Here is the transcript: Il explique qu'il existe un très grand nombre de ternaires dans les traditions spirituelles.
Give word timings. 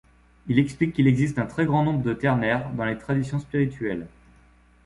Il 0.47 0.57
explique 0.57 0.93
qu'il 0.95 1.05
existe 1.05 1.37
un 1.37 1.45
très 1.45 1.63
grand 1.67 1.83
nombre 1.83 2.01
de 2.01 2.15
ternaires 2.15 2.71
dans 2.71 2.85
les 2.85 2.97
traditions 2.97 3.37
spirituelles. 3.37 4.07